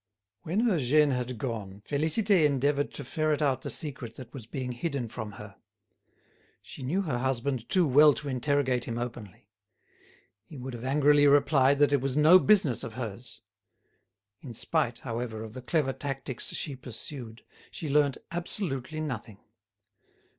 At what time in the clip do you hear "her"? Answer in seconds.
5.33-5.57, 7.03-7.19